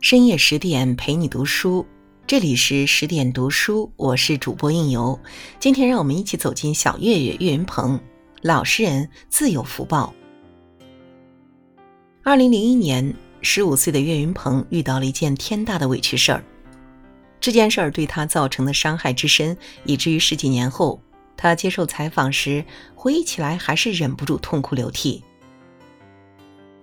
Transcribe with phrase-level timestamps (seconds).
[0.00, 1.84] 深夜十点陪你读书，
[2.26, 5.18] 这里是十点读书，我是主播应由。
[5.58, 7.98] 今天让我们一起走进小岳岳岳云鹏，
[8.42, 10.14] 老实人自有福报。
[12.22, 16.44] 二零零一年，十五岁的岳云鹏遇到了一件天大的委屈事儿，
[17.40, 21.00] 这件事儿对他造成的伤害之深，以至于十几年后，
[21.36, 25.24] 他接受采访时回忆起来，还是忍不住痛哭流涕。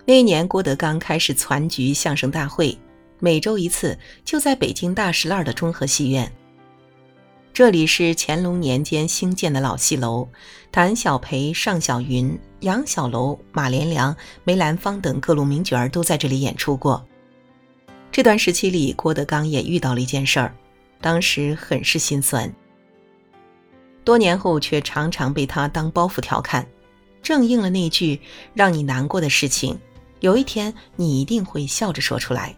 [0.04, 2.76] 那一年，郭德纲开始攒局相声大会。
[3.24, 6.30] 每周一次，就在北京大石栏的中和戏院。
[7.54, 10.28] 这里是乾隆年间兴建的老戏楼，
[10.70, 14.14] 谭小培、尚小云、杨小楼、马连良、
[14.44, 17.02] 梅兰芳等各路名角儿都在这里演出过。
[18.12, 20.54] 这段时期里，郭德纲也遇到了一件事儿，
[21.00, 22.54] 当时很是心酸。
[24.04, 26.66] 多年后，却常常被他当包袱调侃，
[27.22, 28.20] 正应了那句
[28.52, 29.80] “让你难过的事情，
[30.20, 32.54] 有一天你一定会笑着说出来。”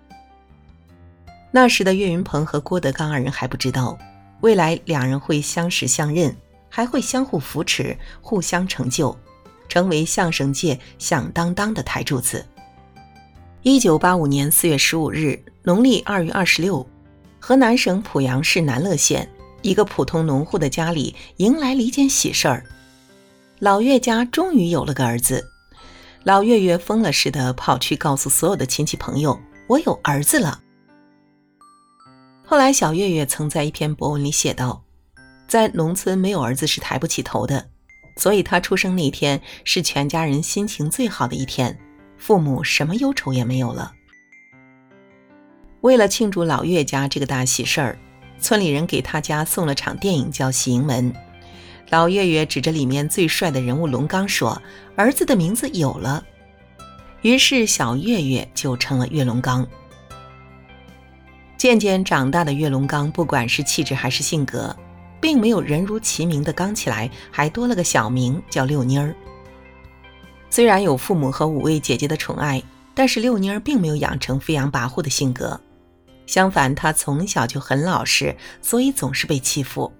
[1.50, 3.98] 那时的岳云鹏和郭德纲二人还不知道，
[4.40, 6.36] 未来两人会相识相认，
[6.68, 9.16] 还会相互扶持、互相成就，
[9.68, 12.44] 成为相声界响当当的台柱子。
[13.62, 16.86] 一九八五年四月十五日，农历二月二十六，
[17.40, 19.28] 河南省濮阳市南乐县
[19.62, 22.64] 一个普通农户的家里迎来了一件喜事儿，
[23.58, 25.44] 老岳家终于有了个儿子。
[26.22, 30.60] 老岳岳疯了似的跑去告诉所有的亲戚朋友：“我有儿子了。”
[32.48, 34.84] 后来，小岳岳曾在一篇博文里写道
[35.48, 37.66] ：“在农村，没有儿子是抬不起头的，
[38.18, 41.76] 所以他出生那天是全家人心情最好的一天，
[42.16, 43.92] 父母什么忧愁也没有了。”
[45.82, 47.98] 为了庆祝老岳家这个大喜事儿，
[48.38, 51.12] 村里人给他家送了场电影叫《喜盈门》。
[51.90, 54.62] 老岳岳指着里面最帅的人物龙刚说
[54.94, 56.24] ：“儿子的名字有了。”
[57.22, 59.66] 于是，小岳岳就成了岳龙刚。
[61.56, 64.76] 渐渐长大的岳龙刚，不管是气质还是性格，
[65.20, 69.14] 并没有人如其名的刚起来，还多了个小名叫六妮儿。
[70.50, 72.62] 虽然有父母和五位姐姐的宠爱，
[72.94, 75.58] 但是六妮儿并没有养成飞扬跋扈的性格，
[76.26, 79.90] 相反，她从小就很老实，所以总是被欺负。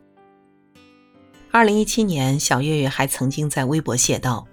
[1.51, 4.47] 二零一七年，小岳岳还曾经在微博写道：“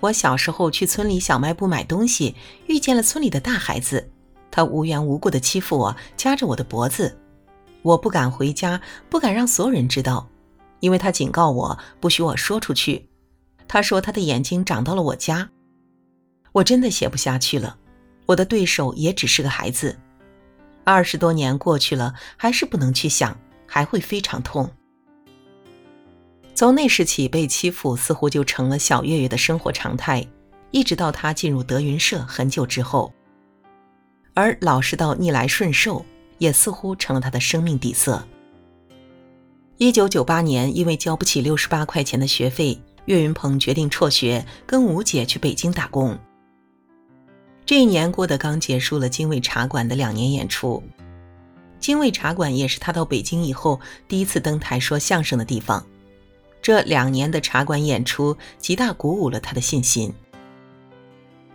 [0.00, 2.34] 我小时候去村里小卖部买东西，
[2.66, 4.10] 遇见了村里的大孩子。”
[4.50, 7.16] 他无缘无故的欺负我，夹着我的脖子，
[7.82, 10.28] 我不敢回家，不敢让所有人知道，
[10.80, 13.08] 因为他警告我不许我说出去。
[13.68, 15.48] 他说他的眼睛长到了我家，
[16.52, 17.76] 我真的写不下去了。
[18.26, 19.98] 我的对手也只是个孩子，
[20.84, 24.68] 二十多年过去了，还是不能去想，还会非常痛。
[26.54, 30.26] 从那时起，被欺负似乎就成了小月月的生活常态，
[30.72, 33.12] 一直到他进入德云社很久之后。
[34.40, 36.02] 而老实到逆来顺受，
[36.38, 38.26] 也似乎成了他的生命底色。
[39.76, 46.18] 一九九八年，因为交不起六十八块钱的学费，岳云鹏决定辍学，跟吴姐去北京打工。
[47.66, 50.82] 这一年，郭德纲结束了精卫茶馆的两年演出。
[51.78, 53.78] 精卫茶馆也是他到北京以后
[54.08, 55.84] 第一次登台说相声的地方。
[56.62, 60.10] 这两年的茶馆演出，极大鼓舞了他的信心。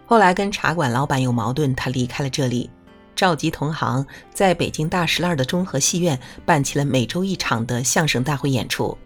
[0.08, 2.70] 后来跟茶馆老板有矛盾，他离开了这里，
[3.16, 8.98] 召集同行，在北京大石栏的中和戏院办起了每周一场的相声大会演出。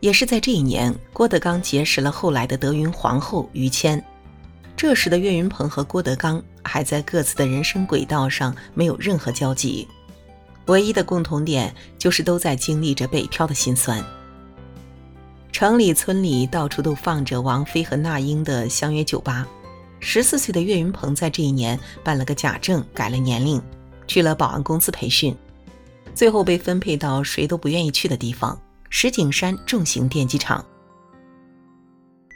[0.00, 4.02] 也是在这一年，郭德纲结识了后来的德云皇后于谦。
[4.76, 9.86] 这时的岳云鹏和郭德纲还在各自的人生轨道上没有任何交集，
[10.66, 14.02] 唯一的共同点就是都在经历着北漂的辛酸。
[15.52, 19.46] 城里村里到处都放着王菲和那英的相约酒吧。
[20.04, 23.62] 十四岁的岳云鹏在这一年办了个假证，改了年龄，
[24.08, 25.34] 去了保安公司培训，
[26.12, 28.60] 最后被分配到谁都不愿意去的地方——
[28.90, 30.62] 石景山重型电机厂。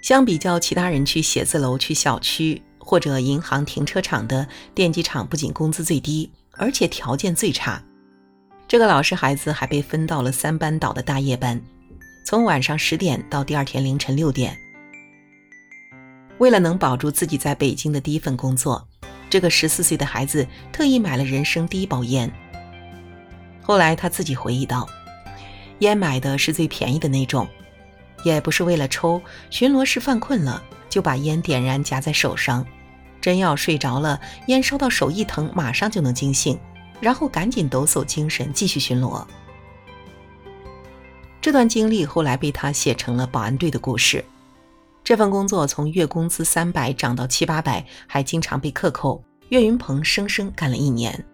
[0.00, 7.82] 相比较其他人去写字楼、去小区或者银行停车场的电机厂，不仅工资最低，而且条件最差。
[8.68, 11.60] 这个老实孩子还被分到了三班倒的大夜班，
[12.24, 14.56] 从晚上十点到第二天凌晨六点。
[16.38, 18.86] 为了能保住自己在北京的第一份工作，
[19.30, 22.30] 这个十四岁的孩子特意买了人生第一包烟。
[23.62, 24.86] 后来他自己回忆道
[25.80, 27.48] ：“烟买的是最便宜的那种，
[28.22, 29.20] 也不是为了抽。
[29.50, 32.64] 巡逻时犯困了，就把烟点燃夹在手上，
[33.20, 36.58] 真要睡着了，烟烧到手一疼，马上就能惊醒，
[37.00, 39.24] 然后赶紧抖擞精神继续巡逻。”
[41.40, 44.18] 这段经历后来被他写成了《保安队的故事》。
[45.06, 49.22] 这份工作从月工资三百涨到七八百，还经常被克扣。
[49.50, 51.24] 岳云鹏生生干了一年，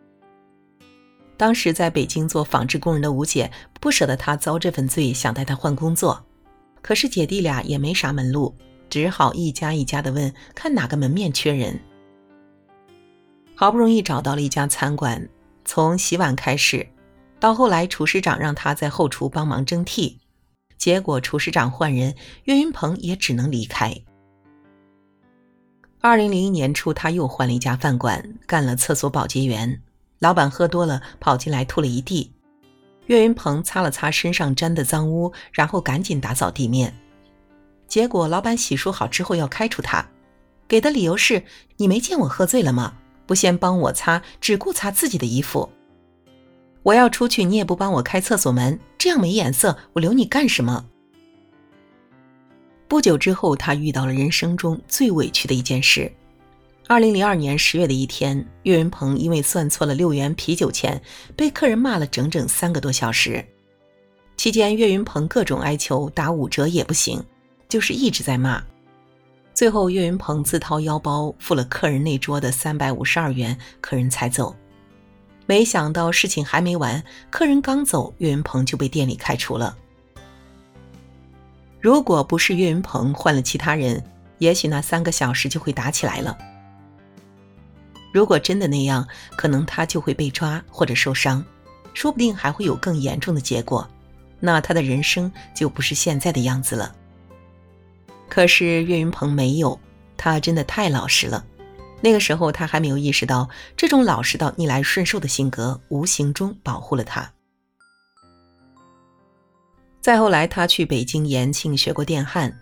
[1.39, 6.23] 当时在北京做纺织工人的吴姐不舍得他遭这份罪，想带他换工作。
[6.83, 8.55] 可是姐弟俩也没啥门路，
[8.91, 11.81] 只好一家一家的问，看哪个门面缺人。
[13.55, 15.27] 好不容易找到了一家餐馆，
[15.65, 16.87] 从洗碗开始，
[17.41, 20.19] 到后来厨师长让他在后厨帮忙蒸屉，
[20.83, 22.13] 结果厨师长换人，
[22.43, 23.95] 岳云鹏也只能离开。
[26.01, 29.81] 二零零一年初，他又换了一家饭馆，干了厕所保洁员。
[30.19, 32.33] 老板喝多了，跑进来吐了一地。
[33.07, 36.93] 岳云鹏擦了擦身上沾的脏污，然后赶紧打扫地面。
[37.87, 40.05] 结果老板洗漱好之后要开除他，
[40.67, 41.45] 给的理由是
[41.79, 42.95] ：“你没见我喝醉了吗？
[43.25, 45.71] 不先帮我擦，只顾擦自己的衣服。
[46.83, 50.85] 我要出去，你也不帮我开厕所门，这样没眼色，我留你干什么？”
[52.89, 56.13] 不久之后，他遇到了人生中最委屈的一件事。
[56.89, 61.01] 二零零二年十月的一天，岳云鹏因为算错了六元啤酒钱，
[61.37, 63.43] 被客人骂了整整三个多小时。
[64.37, 67.23] 期间，岳云鹏各种哀求，打五折也不行，
[67.69, 68.63] 就是一直在骂。
[69.55, 74.55] 最后，岳云鹏自掏腰包付了客人那桌的三百五十二元，客人才走。
[75.53, 79.77] 没想到事情还没完，客人刚走，岳云鹏就被店里开除了。
[81.79, 84.03] 如果不是岳云鹏换了其他人，
[84.39, 86.39] 也许那三个小时就会打起来了。
[88.15, 89.07] 如果真的那样，
[89.37, 91.45] 可能他就会被抓或者受伤，
[91.93, 93.87] 说不定还会有更严重的结果，
[94.41, 96.97] 那他的人生就不是现在的样子了。
[98.31, 99.79] 可是岳云鹏没有，
[100.17, 101.45] 他真的太老实了。
[102.03, 107.33] 那个时候他还没有意识到，这种老实到逆来顺受的性格，无形中保护了他。
[110.01, 112.53] 再后来，他去北京延庆学过电焊，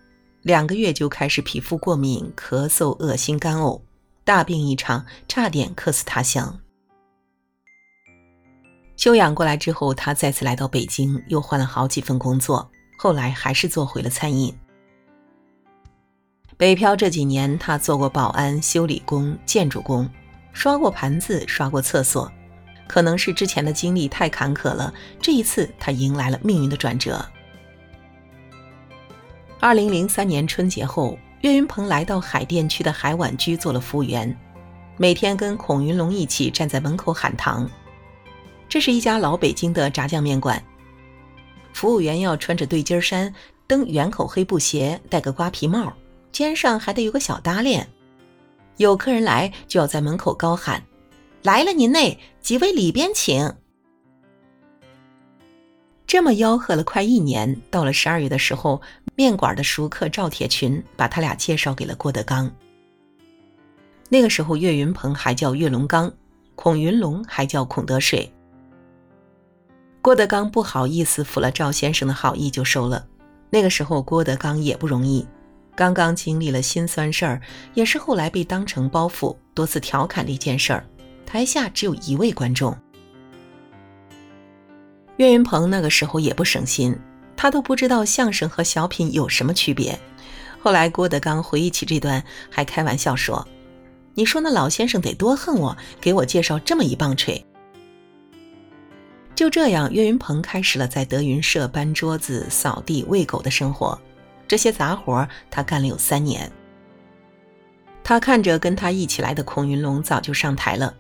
[0.43, 3.81] 两个月就开始皮肤过敏、咳嗽、恶心、干呕。
[4.23, 6.61] 大病一场，差点客死他乡。
[8.97, 14.55] 休养过来之后，他再次来到北京，又换了好几份工作，后来还是做回了餐饮。
[16.61, 20.07] 北漂这几年，他做过保安、修理工、建筑工，
[20.53, 22.31] 刷过盘子，刷过厕所。
[22.87, 24.93] 可能是之前的经历太坎坷了，
[25.23, 27.25] 这一次他迎来了命运的转折。
[29.59, 31.19] 二零零三年春节后。
[31.41, 34.39] 岳云鹏来到海淀区的海碗居做了服务员，
[34.99, 37.67] 每天跟孔云龙一起站在门口喊糖。
[38.69, 40.63] 这是一家老北京的炸酱面馆，
[41.73, 43.33] 服务员要穿着对襟衫，
[43.67, 45.91] 蹬圆口黑布鞋，戴个瓜皮帽，
[46.33, 47.89] 肩上还得有个小搭链。
[48.77, 50.83] 有客人来，就要在门口高喊
[51.43, 53.55] ：“来了您嘞，几位里边请。”
[56.07, 58.81] 这么吆喝了快一年，到了十二月的时候，
[59.15, 62.51] 面馆的熟客赵铁群把他俩介绍给了郭德纲。
[64.09, 66.13] 那个时候，岳云鹏还叫岳龙刚，
[66.57, 68.29] 孔云龙还叫孔德水。
[70.03, 73.07] 郭德纲不好意思，服了赵先生的好意就收了。
[73.51, 75.25] 那个时候，郭德纲也不容易，
[75.81, 77.41] 刚刚经历了心酸事儿，
[77.73, 80.85] 也是后来被当成包袱，多次调侃的一件事儿。
[81.25, 82.77] 台下只有一位观众。
[85.17, 86.95] 岳云鹏那个时候也不省心，
[87.35, 89.99] 他都不知道相声和小品有什么区别。
[90.61, 93.49] 后来郭德纲回忆起这段，还开玩笑说
[94.13, 97.43] ：“你说那老先生得多恨我，给我介绍这么一棒槌。”
[99.35, 103.99] 就这样，岳云鹏开始了在德云社搬桌子、扫地、喂狗的生活。
[104.51, 106.51] 这些杂活他干了有三年。
[108.03, 110.93] 他看着跟他一起来的孔云龙早就上台了。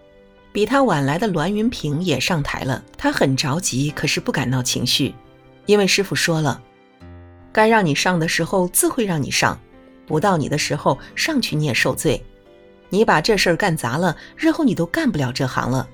[0.52, 5.12] 比他晚来的栾云平也上台了，他很着急，可是不敢闹情绪，
[5.66, 6.62] 因为师傅说了，
[7.50, 9.58] 该让你上的时候自会让你上，
[10.06, 12.24] 不到你的时候上去你也受罪。
[12.88, 15.88] 你把这事儿干砸了，日后你都干不了这行了。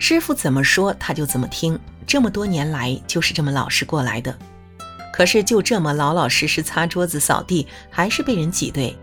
[0.00, 4.36] 师傅怎么说他就怎么听，这么多年来就是这么老实过来的。
[5.12, 8.96] 可是就这么老老实实擦桌子扫地，还是被人挤兑，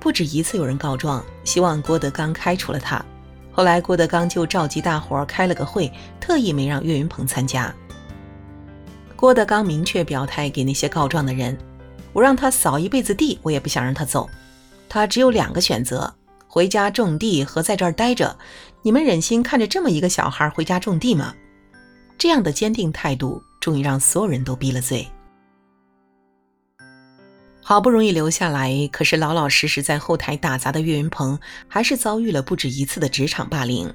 [0.00, 3.04] 不止一次有人告状，希望郭德纲开除了他。
[3.52, 7.72] 后来，郭德纲就召集大伙开了个会，特意没让岳云鹏参加。
[9.14, 11.56] 郭德纲明确表态给那些告状的人
[12.12, 14.28] ：“我让他扫一辈子地，我也不想让他走。
[14.88, 16.12] 他只有两个选择：
[16.48, 18.36] 回家种地和在这儿待着。
[18.82, 21.32] 你们忍心看着这么一个小孩回家种地吗？”
[22.18, 25.06] 这样的坚定态度，终于让所有人都闭了嘴。
[27.66, 33.90] 好不容易留下来，可是老老实实在后台打杂的岳云鹏，还是遭遇了不止一次的职场霸凌。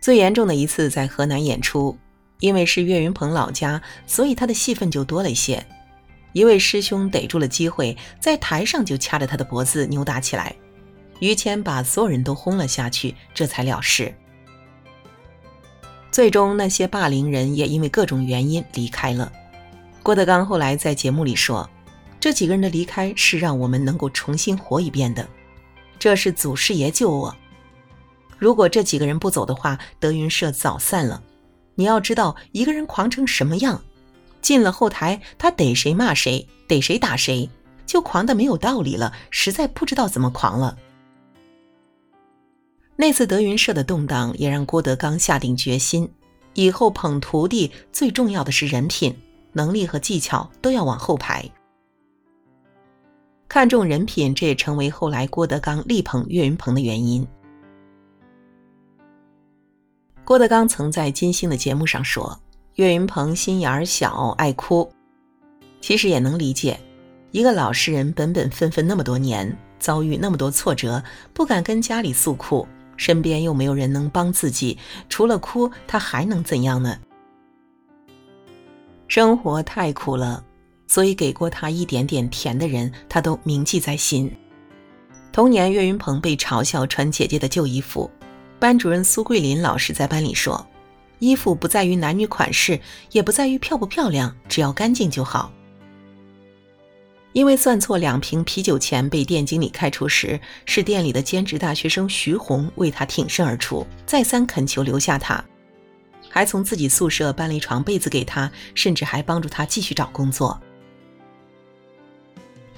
[0.00, 1.98] 最严重的一次在河南演出，
[2.38, 5.66] 因为是岳云鹏老家，所以他的戏份就多了一些。
[6.32, 10.54] 一位师兄逮住了机会，在台上就掐着他的脖子扭打起来，
[11.18, 14.14] 于谦把所有人都轰了下去，这才了事。
[16.12, 19.32] 最终，那些霸凌人也因为各种原因离开了。
[20.04, 21.66] 郭德纲后来在节目里说
[22.20, 25.26] ：“这几个人的离开是让我们能够重新活一遍的，
[25.98, 27.34] 这是祖师爷救我。
[28.36, 31.22] 如果这几个人不走的话，德云社早散了。
[31.74, 33.80] 你要知道，一个人狂成什么样，
[34.42, 37.48] 进了后台，他逮谁骂谁，逮谁打谁，
[37.86, 40.76] 就狂的没有道理了，实在不知道怎么狂了。”
[42.94, 46.12] 那次德云社的动荡，也让郭德纲下定决心，
[46.52, 49.16] 以后捧徒弟最重要的是人品、
[49.54, 51.50] 能力和技巧都要往后排。
[53.48, 57.26] 看重人品，这也成为后来郭德纲力捧岳云鹏的原因。
[60.24, 62.40] 郭德纲曾在金星的节目上说
[62.76, 64.90] ：“岳云鹏心眼小，爱哭。”
[65.80, 66.80] 其实也能理解，
[67.30, 72.66] 一个老实人本本分分那么多年，遭遇那么多挫折，不敢跟家里诉苦。
[72.96, 76.96] 身边又没有人能帮自己，除了哭，他还能怎样呢？
[79.06, 80.42] 生活太苦了，
[80.86, 84.30] 所以给过他一点点甜的人，他都铭记在心。
[85.32, 88.10] 童年，岳云鹏被嘲笑穿姐姐的旧衣服，
[88.58, 90.64] 班主任苏桂林老师在班里说
[91.18, 92.80] ：“衣服不在于男女款式，
[93.10, 95.52] 也不在于漂不漂亮，只要干净就好。”
[97.34, 105.44] 因为算错两瓶啤酒钱被店经理开除时，是店里的兼职大学生徐红为他挺身而出，再三恳求留下他，
[106.34, 110.60] 还从自己宿舍搬了一床被子给他，甚至还帮助他继续找工作。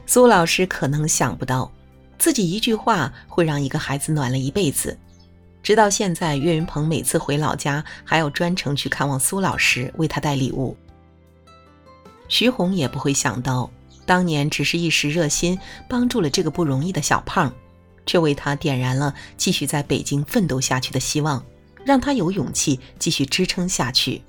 [0.05, 1.73] 苏老师可能想不到，
[2.19, 4.99] 自己一句话会让一个孩子暖了一辈子。
[5.63, 10.77] 直到现在，岳云鹏每次回老家还要专程去看望苏老师，为他带礼物。
[12.29, 13.71] 徐红也不会想到。
[14.05, 15.59] 当年只是一时热心，
[15.89, 17.51] 帮助了这个不容易的小胖，
[18.05, 21.43] 却为他点燃了继续在北京奋斗下去的希望，
[21.87, 24.21] 让他有勇气继续支撑下去。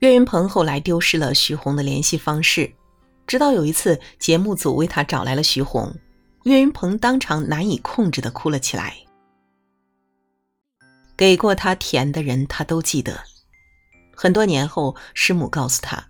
[0.00, 2.72] 岳云鹏后来丢失了徐红的联系方式，
[3.26, 5.94] 直到有一次节目组为他找来了徐红，
[6.42, 8.96] 岳云鹏当场难以控制的哭了起来。
[11.16, 13.20] 给过他甜的人，他都记得。
[14.16, 16.04] 很多年后，师母告诉他。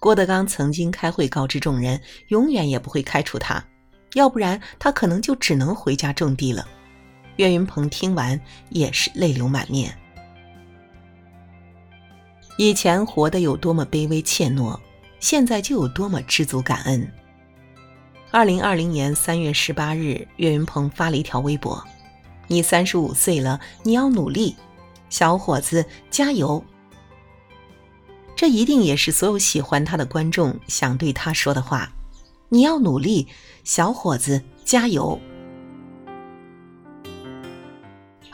[0.00, 3.64] 郭德纲曾经开会告知众人，永远也不会开除他，
[4.14, 6.66] 要不然他可能就只能回家种地了。
[7.38, 9.96] 岳云鹏听完也是泪流满面。
[12.58, 14.78] 以前活得有多么卑微怯懦，
[15.20, 17.10] 现在就有多么知足感恩。
[18.32, 21.82] 二零二零年三月十八日，岳云鹏发了一条微博
[22.48, 24.56] ：“你三十五岁了，你要努力，
[25.08, 26.62] 小伙子，加油！”
[28.34, 31.92] 这一定也是所有喜欢他的观众想对他说的话。
[32.48, 33.28] 你要努力，
[33.62, 35.20] 小伙子，加油！